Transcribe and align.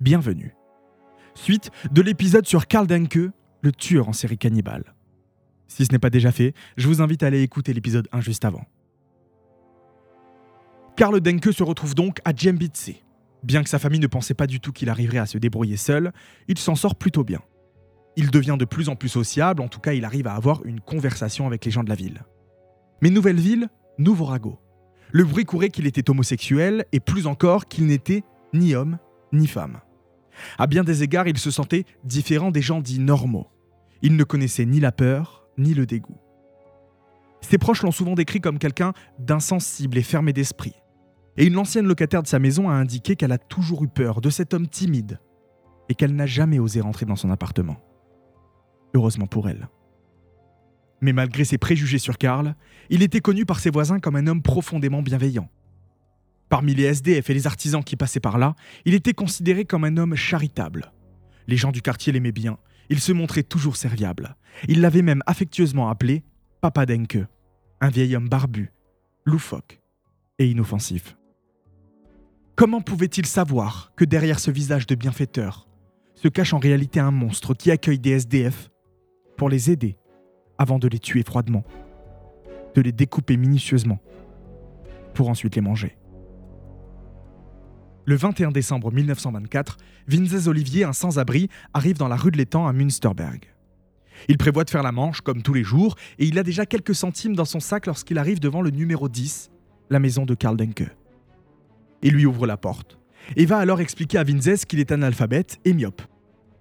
bienvenue. 0.00 0.54
Suite 1.34 1.70
de 1.90 2.02
l'épisode 2.02 2.46
sur 2.46 2.66
Karl 2.66 2.86
Denke, 2.86 3.30
le 3.62 3.72
tueur 3.72 4.08
en 4.08 4.12
série 4.12 4.38
cannibale. 4.38 4.94
Si 5.68 5.84
ce 5.84 5.92
n'est 5.92 5.98
pas 5.98 6.10
déjà 6.10 6.32
fait, 6.32 6.54
je 6.76 6.86
vous 6.86 7.02
invite 7.02 7.22
à 7.22 7.26
aller 7.26 7.42
écouter 7.42 7.72
l'épisode 7.72 8.08
1 8.12 8.20
juste 8.20 8.44
avant. 8.44 8.64
Karl 10.96 11.20
Denke 11.20 11.52
se 11.52 11.62
retrouve 11.62 11.94
donc 11.94 12.20
à 12.24 12.32
Djembitse. 12.34 12.92
Bien 13.42 13.62
que 13.62 13.68
sa 13.68 13.78
famille 13.78 14.00
ne 14.00 14.06
pensait 14.06 14.34
pas 14.34 14.46
du 14.46 14.60
tout 14.60 14.72
qu'il 14.72 14.88
arriverait 14.88 15.18
à 15.18 15.26
se 15.26 15.38
débrouiller 15.38 15.76
seul, 15.76 16.12
il 16.48 16.58
s'en 16.58 16.74
sort 16.74 16.94
plutôt 16.94 17.24
bien. 17.24 17.40
Il 18.16 18.30
devient 18.30 18.56
de 18.58 18.64
plus 18.64 18.88
en 18.88 18.96
plus 18.96 19.10
sociable, 19.10 19.60
en 19.60 19.68
tout 19.68 19.80
cas 19.80 19.92
il 19.92 20.04
arrive 20.04 20.26
à 20.26 20.34
avoir 20.34 20.64
une 20.64 20.80
conversation 20.80 21.46
avec 21.46 21.64
les 21.64 21.70
gens 21.70 21.84
de 21.84 21.90
la 21.90 21.94
ville. 21.94 22.22
Mais 23.02 23.10
nouvelle 23.10 23.38
ville, 23.38 23.68
nouveau 23.98 24.24
ragot. 24.24 24.58
Le 25.12 25.24
bruit 25.24 25.44
courait 25.44 25.68
qu'il 25.68 25.86
était 25.86 26.08
homosexuel 26.10 26.86
et 26.92 27.00
plus 27.00 27.26
encore 27.26 27.66
qu'il 27.66 27.86
n'était 27.86 28.24
ni 28.54 28.74
homme 28.74 28.98
ni 29.32 29.46
femme. 29.46 29.80
À 30.58 30.66
bien 30.66 30.84
des 30.84 31.02
égards, 31.02 31.28
il 31.28 31.38
se 31.38 31.50
sentait 31.50 31.84
différent 32.04 32.50
des 32.50 32.62
gens 32.62 32.80
dits 32.80 32.98
normaux. 32.98 33.48
Il 34.02 34.16
ne 34.16 34.24
connaissait 34.24 34.66
ni 34.66 34.80
la 34.80 34.92
peur 34.92 35.48
ni 35.58 35.74
le 35.74 35.86
dégoût. 35.86 36.18
Ses 37.40 37.58
proches 37.58 37.82
l'ont 37.82 37.92
souvent 37.92 38.14
décrit 38.14 38.40
comme 38.40 38.58
quelqu'un 38.58 38.92
d'insensible 39.18 39.98
et 39.98 40.02
fermé 40.02 40.32
d'esprit. 40.32 40.74
Et 41.36 41.46
une 41.46 41.58
ancienne 41.58 41.86
locataire 41.86 42.22
de 42.22 42.26
sa 42.26 42.38
maison 42.38 42.68
a 42.68 42.74
indiqué 42.74 43.14
qu'elle 43.14 43.32
a 43.32 43.38
toujours 43.38 43.84
eu 43.84 43.88
peur 43.88 44.20
de 44.20 44.30
cet 44.30 44.54
homme 44.54 44.68
timide 44.68 45.20
et 45.88 45.94
qu'elle 45.94 46.14
n'a 46.14 46.26
jamais 46.26 46.58
osé 46.58 46.80
rentrer 46.80 47.06
dans 47.06 47.16
son 47.16 47.30
appartement. 47.30 47.76
Heureusement 48.94 49.26
pour 49.26 49.48
elle. 49.48 49.68
Mais 51.00 51.12
malgré 51.12 51.44
ses 51.44 51.58
préjugés 51.58 51.98
sur 51.98 52.16
Karl, 52.16 52.54
il 52.88 53.02
était 53.02 53.20
connu 53.20 53.44
par 53.44 53.60
ses 53.60 53.70
voisins 53.70 54.00
comme 54.00 54.16
un 54.16 54.26
homme 54.26 54.42
profondément 54.42 55.02
bienveillant. 55.02 55.50
Parmi 56.48 56.74
les 56.74 56.84
SDF 56.84 57.28
et 57.30 57.34
les 57.34 57.46
artisans 57.46 57.82
qui 57.82 57.96
passaient 57.96 58.20
par 58.20 58.38
là, 58.38 58.54
il 58.84 58.94
était 58.94 59.14
considéré 59.14 59.64
comme 59.64 59.84
un 59.84 59.96
homme 59.96 60.14
charitable. 60.14 60.92
Les 61.48 61.56
gens 61.56 61.72
du 61.72 61.82
quartier 61.82 62.12
l'aimaient 62.12 62.32
bien, 62.32 62.58
il 62.88 63.00
se 63.00 63.12
montrait 63.12 63.42
toujours 63.42 63.76
serviable. 63.76 64.36
Il 64.68 64.80
l'avait 64.80 65.02
même 65.02 65.22
affectueusement 65.26 65.88
appelé 65.88 66.24
Papa 66.60 66.86
Denke, 66.86 67.18
un 67.80 67.88
vieil 67.88 68.14
homme 68.14 68.28
barbu, 68.28 68.72
loufoque 69.24 69.80
et 70.38 70.48
inoffensif. 70.48 71.16
Comment 72.54 72.80
pouvait-il 72.80 73.26
savoir 73.26 73.92
que 73.96 74.04
derrière 74.04 74.38
ce 74.38 74.50
visage 74.50 74.86
de 74.86 74.94
bienfaiteur 74.94 75.68
se 76.14 76.28
cache 76.28 76.54
en 76.54 76.58
réalité 76.58 77.00
un 77.00 77.10
monstre 77.10 77.54
qui 77.54 77.70
accueille 77.70 77.98
des 77.98 78.12
SDF 78.12 78.70
pour 79.36 79.50
les 79.50 79.70
aider 79.70 79.96
avant 80.56 80.78
de 80.78 80.88
les 80.88 80.98
tuer 80.98 81.22
froidement, 81.22 81.64
de 82.74 82.80
les 82.80 82.92
découper 82.92 83.36
minutieusement, 83.36 83.98
pour 85.12 85.28
ensuite 85.28 85.56
les 85.56 85.60
manger? 85.60 85.98
Le 88.08 88.14
21 88.14 88.52
décembre 88.52 88.92
1924, 88.92 89.78
Vinzès 90.06 90.46
Olivier, 90.46 90.84
un 90.84 90.92
sans-abri, 90.92 91.48
arrive 91.74 91.98
dans 91.98 92.06
la 92.06 92.14
rue 92.14 92.30
de 92.30 92.36
l'étang 92.36 92.68
à 92.68 92.72
Münsterberg. 92.72 93.52
Il 94.28 94.38
prévoit 94.38 94.62
de 94.62 94.70
faire 94.70 94.84
la 94.84 94.92
manche 94.92 95.22
comme 95.22 95.42
tous 95.42 95.52
les 95.52 95.64
jours 95.64 95.96
et 96.20 96.26
il 96.26 96.38
a 96.38 96.44
déjà 96.44 96.66
quelques 96.66 96.94
centimes 96.94 97.34
dans 97.34 97.44
son 97.44 97.58
sac 97.58 97.84
lorsqu'il 97.86 98.18
arrive 98.18 98.38
devant 98.38 98.62
le 98.62 98.70
numéro 98.70 99.08
10, 99.08 99.50
la 99.90 99.98
maison 99.98 100.24
de 100.24 100.36
Karl 100.36 100.56
Denke. 100.56 100.88
Il 102.02 102.12
lui 102.12 102.26
ouvre 102.26 102.46
la 102.46 102.56
porte 102.56 102.96
et 103.34 103.44
va 103.44 103.58
alors 103.58 103.80
expliquer 103.80 104.18
à 104.18 104.22
Vinzès 104.22 104.66
qu'il 104.66 104.78
est 104.78 104.92
analphabète 104.92 105.58
et 105.64 105.72
myope. 105.72 106.02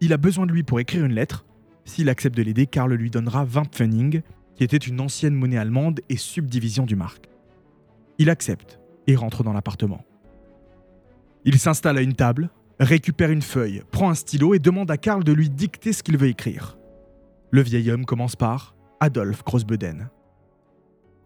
Il 0.02 0.14
a 0.14 0.18
besoin 0.18 0.48
de 0.48 0.52
lui 0.52 0.64
pour 0.64 0.80
écrire 0.80 1.06
une 1.06 1.14
lettre. 1.14 1.46
S'il 1.86 2.10
accepte 2.10 2.36
de 2.36 2.42
l'aider, 2.42 2.66
Karl 2.66 2.92
lui 2.92 3.12
donnera 3.12 3.46
20 3.46 3.66
Pfennig, 3.66 4.24
qui 4.56 4.64
était 4.64 4.78
une 4.78 5.00
ancienne 5.00 5.36
monnaie 5.36 5.58
allemande 5.58 6.02
et 6.10 6.18
subdivision 6.18 6.88
du 6.88 6.96
mark. 6.96 7.30
Il 8.18 8.32
accepte 8.32 8.80
et 9.06 9.16
rentre 9.16 9.44
dans 9.44 9.54
l'appartement. 9.54 10.04
Il 11.48 11.60
s'installe 11.60 12.00
à 12.00 12.02
une 12.02 12.16
table, 12.16 12.50
récupère 12.80 13.30
une 13.30 13.44
feuille, 13.44 13.84
prend 13.92 14.10
un 14.10 14.16
stylo 14.16 14.56
et 14.56 14.60
demande 14.60 14.90
à 14.90 14.98
Karl 14.98 15.24
de 15.24 15.32
lui 15.32 15.52
dicter 15.52 15.94
ce 15.94 16.02
qu'il 16.02 16.18
veut 16.18 16.28
écrire. 16.28 16.76
Le 17.52 17.62
vieil 17.62 17.92
homme 17.92 18.06
commence 18.06 18.36
par 18.36 18.76
Adolphe 19.00 19.44
Grossbeden. 19.44 20.10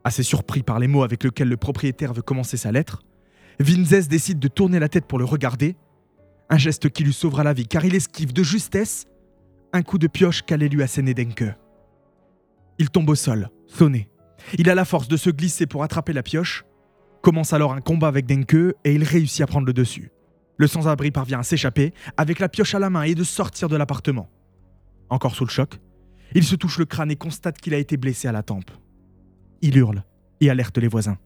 Assez 0.04 0.24
surpris 0.24 0.62
par 0.62 0.78
les 0.80 0.90
mots 0.90 1.04
avec 1.04 1.24
lesquels 1.24 1.48
le 1.48 1.56
propriétaire 1.56 2.14
veut 2.14 2.22
commencer 2.22 2.58
sa 2.58 2.74
lettre, 2.74 3.02
Vinzès 3.62 4.10
décide 4.10 4.40
de 4.40 4.50
tourner 4.50 4.80
la 4.80 4.90
tête 4.90 5.06
pour 5.06 5.20
le 5.20 5.26
regarder, 5.26 5.78
un 6.50 6.58
geste 6.58 6.90
qui 6.90 7.06
lui 7.06 7.14
sauvera 7.14 7.46
la 7.46 7.54
vie 7.54 7.68
car 7.68 7.86
il 7.86 7.96
esquive 7.96 8.34
de 8.34 8.44
justesse 8.44 9.06
un 9.72 9.84
coup 9.84 10.00
de 10.00 10.08
pioche 10.08 10.42
qu'allait 10.42 10.68
lui 10.68 10.84
asséner 10.84 11.14
Denke. 11.14 11.56
Il 12.78 12.90
tombe 12.90 13.10
au 13.10 13.16
sol, 13.16 13.50
sonné. 13.68 14.10
Il 14.58 14.70
a 14.70 14.76
la 14.76 14.86
force 14.86 15.08
de 15.08 15.18
se 15.18 15.30
glisser 15.30 15.66
pour 15.66 15.84
attraper 15.84 16.12
la 16.12 16.24
pioche, 16.24 16.66
Commence 17.22 17.52
alors 17.52 17.74
un 17.74 17.82
combat 17.82 18.08
avec 18.08 18.26
Denke 18.26 18.76
et 18.86 18.94
il 18.94 19.04
réussit 19.04 19.42
à 19.42 19.48
prendre 19.48 19.68
le 19.68 19.74
dessus. 19.74 20.12
Le 20.60 20.68
sans-abri 20.68 21.10
parvient 21.10 21.40
à 21.40 21.44
s'échapper 21.44 21.94
avec 22.18 22.40
la 22.40 22.50
pioche 22.50 22.76
à 22.76 22.80
la 22.80 22.90
main 22.90 23.04
et 23.04 23.16
de 23.16 23.24
sortir 23.24 23.70
de 23.70 23.78
l'appartement. 23.78 24.30
Encore 25.10 25.34
sous 25.34 25.46
le 25.46 25.50
choc, 25.50 25.80
il 26.36 26.44
se 26.44 26.56
touche 26.56 26.78
le 26.78 26.86
crâne 26.86 27.10
et 27.10 27.16
constate 27.16 27.60
qu'il 27.60 27.74
a 27.74 27.78
été 27.78 27.96
blessé 27.96 28.28
à 28.28 28.34
la 28.34 28.44
tempe. 28.44 28.70
Il 29.62 29.78
hurle 29.78 30.04
et 30.42 30.50
alerte 30.50 30.78
les 30.78 30.90
voisins. 30.90 31.18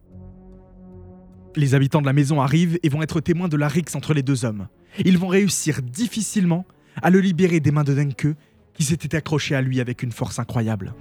Les 1.55 1.73
habitants 1.73 2.01
de 2.01 2.05
la 2.05 2.13
maison 2.13 2.41
arrivent 2.41 2.77
et 2.83 2.89
vont 2.89 3.01
être 3.01 3.21
témoins 3.21 3.47
de 3.47 3.57
la 3.57 3.67
rixe 3.67 3.95
entre 3.95 4.13
les 4.13 4.21
deux 4.21 4.45
hommes. 4.45 4.67
Ils 5.03 5.17
vont 5.17 5.27
réussir 5.27 5.81
difficilement 5.81 6.65
à 7.01 7.09
le 7.09 7.19
libérer 7.19 7.59
des 7.59 7.71
mains 7.71 7.83
de 7.83 7.95
Denke 7.95 8.35
qui 8.75 8.83
s'était 8.83 9.15
accroché 9.15 9.55
à 9.55 9.61
lui 9.61 9.81
avec 9.81 10.03
une 10.03 10.11
force 10.11 10.37
incroyable. 10.37 10.93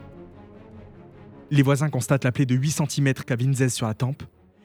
Les 1.50 1.62
voisins 1.62 1.90
constatent 1.90 2.24
la 2.24 2.32
plaie 2.32 2.46
de 2.46 2.54
8 2.54 2.86
cm 2.88 3.12
qu'a 3.12 3.36
Vinzès 3.36 3.68
sur 3.68 3.86
la 3.86 3.94
tempe 3.94 4.22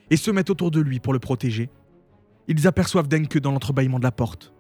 et 0.10 0.16
se 0.16 0.32
mettent 0.32 0.50
autour 0.50 0.72
de 0.72 0.80
lui 0.80 1.02
pour 1.02 1.12
le 1.12 1.20
protéger. 1.20 1.70
Ils 2.48 2.68
aperçoivent 2.68 3.08
Denke 3.08 3.40
dans 3.40 3.52
l'entrebâillement 3.52 4.00
de 4.00 4.04
la 4.04 4.12
porte. 4.12 4.54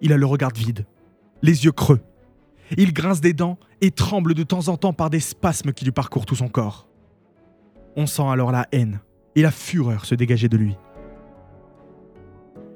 Il 0.00 0.12
a 0.12 0.16
le 0.16 0.26
regard 0.26 0.52
vide, 0.54 0.86
les 1.42 1.64
yeux 1.64 1.72
creux. 1.72 2.00
Il 2.76 2.92
grince 2.92 3.20
des 3.20 3.32
dents 3.32 3.58
et 3.80 3.90
tremble 3.90 4.34
de 4.34 4.42
temps 4.42 4.68
en 4.68 4.76
temps 4.76 4.92
par 4.92 5.10
des 5.10 5.20
spasmes 5.20 5.72
qui 5.72 5.84
lui 5.84 5.92
parcourent 5.92 6.26
tout 6.26 6.34
son 6.34 6.48
corps. 6.48 6.88
On 7.94 8.06
sent 8.06 8.26
alors 8.28 8.52
la 8.52 8.66
haine 8.72 9.00
et 9.34 9.42
la 9.42 9.50
fureur 9.50 10.04
se 10.04 10.14
dégager 10.14 10.48
de 10.48 10.56
lui. 10.56 10.76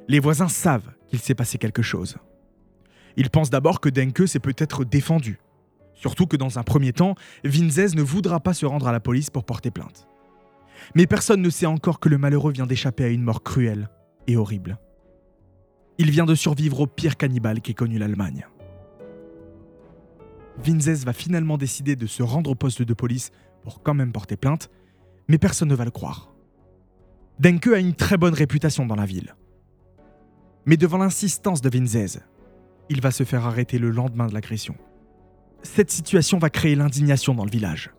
Les 0.09 0.21
voisins 0.21 0.49
savent 0.49 0.91
qu'il 1.09 1.19
s'est 1.19 1.35
passé 1.35 1.59
quelque 1.59 1.83
chose. 1.83 2.17
Ils 3.17 3.31
pensent 3.31 3.51
d'abord 3.51 3.81
que 3.81 3.89
Denke 3.89 4.29
s'est 4.29 4.39
peut-être 4.39 4.85
défendu. 4.85 5.41
Surtout 5.95 6.27
que 6.27 6.37
dans 6.37 6.59
un 6.59 6.63
premier 6.63 6.93
temps, 6.93 7.15
Vinzès 7.45 7.95
ne 7.95 8.03
voudra 8.03 8.41
pas 8.41 8.55
se 8.55 8.67
rendre 8.67 8.89
à 8.89 8.93
la 8.93 9.01
police 9.01 9.31
pour 9.31 9.45
porter 9.45 9.71
plainte. 9.71 10.07
Mais 10.95 11.07
personne 11.07 11.43
ne 11.43 11.51
sait 11.51 11.67
encore 11.67 12.01
que 12.01 12.09
le 12.09 12.19
malheureux 12.19 12.53
vient 12.53 12.67
d'échapper 12.67 13.05
à 13.05 13.09
une 13.09 13.23
mort 13.23 13.43
cruelle 13.43 13.91
et 14.27 14.37
horrible. 14.37 14.79
Il 15.99 16.11
vient 16.11 16.27
de 16.27 16.35
survivre 16.35 16.81
au 16.81 16.87
pire 16.87 17.17
cannibale 17.17 17.61
qu'ait 17.61 17.75
connu 17.75 17.99
l'Allemagne. 17.99 18.47
Vinzès 20.59 21.05
va 21.05 21.13
finalement 21.13 21.59
décider 21.59 21.97
de 21.97 22.07
se 22.07 22.23
rendre 22.23 22.51
au 22.51 22.55
poste 22.55 22.83
de 22.83 22.95
police 22.95 23.31
pour 23.63 23.83
quand 23.83 23.95
même 23.95 24.13
porter 24.13 24.37
plainte, 24.37 24.71
mais 25.29 25.39
personne 25.39 25.69
ne 25.69 25.75
va 25.75 25.85
le 25.85 25.91
croire. 25.91 26.33
Denke 27.39 27.69
a 27.69 27.79
une 27.79 27.95
très 27.95 28.19
bonne 28.19 28.35
réputation 28.35 28.87
dans 28.87 28.97
la 28.97 29.07
ville. 29.07 29.35
Mais 30.67 30.77
devant 30.77 30.99
l'insistance 30.99 31.63
de 31.63 31.71
Vinzès, 31.71 32.21
il 32.91 33.01
va 33.01 33.11
se 33.11 33.25
faire 33.25 33.47
arrêter 33.47 33.79
le 33.79 33.91
lendemain 33.91 34.27
de 34.27 34.35
l'agression. 34.35 34.75
Cette 35.63 35.91
situation 35.91 36.39
va 36.39 36.51
créer 36.51 36.75
l'indignation 36.75 37.35
dans 37.35 37.45
le 37.45 37.51
village. 37.51 37.91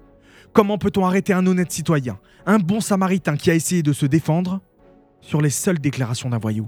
Comment 0.53 0.77
peut-on 0.77 1.05
arrêter 1.05 1.33
un 1.33 1.47
honnête 1.47 1.71
citoyen, 1.71 2.19
un 2.45 2.59
bon 2.59 2.81
samaritain 2.81 3.37
qui 3.37 3.49
a 3.49 3.55
essayé 3.55 3.83
de 3.83 3.93
se 3.93 4.05
défendre, 4.05 4.61
sur 5.21 5.41
les 5.41 5.49
seules 5.49 5.79
déclarations 5.79 6.29
d'un 6.29 6.37
voyou 6.37 6.67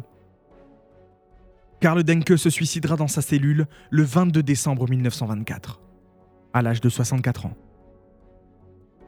Karl 1.79 2.01
Denke 2.03 2.37
se 2.37 2.49
suicidera 2.49 2.95
dans 2.95 3.09
sa 3.09 3.21
cellule 3.21 3.67
le 3.89 4.03
22 4.03 4.41
décembre 4.41 4.87
1924, 4.87 5.81
à 6.53 6.61
l'âge 6.61 6.79
de 6.79 6.87
64 6.87 7.47
ans. 7.47 7.57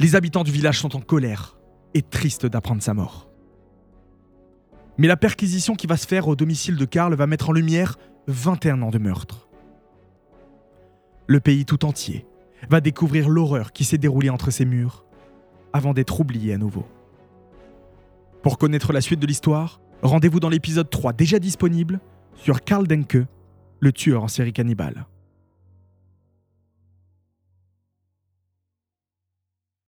Les 0.02 0.16
habitants 0.16 0.44
du 0.44 0.52
village 0.52 0.82
sont 0.82 0.94
en 0.94 1.00
colère 1.00 1.58
et 1.94 2.02
tristes 2.02 2.46
d'apprendre 2.46 2.84
sa 2.84 2.94
mort. 2.94 3.30
Mais 4.98 5.08
la 5.08 5.16
perquisition 5.16 5.76
qui 5.76 5.88
va 5.88 5.96
se 5.96 6.06
faire 6.06 6.28
au 6.28 6.36
domicile 6.36 6.76
de 6.76 6.84
Karl 6.84 7.14
va 7.16 7.28
mettre 7.28 7.50
en 7.50 7.54
lumière 7.54 7.98
21 8.28 8.82
ans 8.82 8.92
de 8.92 8.98
meurtre. 8.98 9.48
Le 11.28 11.40
pays 11.40 11.66
tout 11.66 11.86
entier 11.86 12.26
va 12.70 12.82
découvrir 12.82 13.30
l'horreur 13.30 13.72
qui 13.72 13.86
s'est 13.86 13.98
déroulée 13.98 14.30
entre 14.30 14.52
ces 14.52 14.66
murs 14.66 15.06
avant 15.72 15.94
d'être 15.94 16.20
oublié 16.20 16.54
à 16.54 16.58
nouveau. 16.58 16.86
Pour 18.46 18.60
connaître 18.60 18.94
la 18.94 19.02
suite 19.02 19.20
de 19.20 19.26
l'histoire, 19.26 19.82
rendez-vous 20.04 20.40
dans 20.40 20.50
l'épisode 20.50 20.88
3 20.88 21.14
déjà 21.14 21.40
disponible 21.40 22.00
sur 22.36 22.62
Karl 22.62 22.86
Denke, 22.86 23.26
le 23.80 23.92
tueur 23.92 24.24
en 24.24 24.28
série 24.28 24.54
cannibale. 24.54 25.08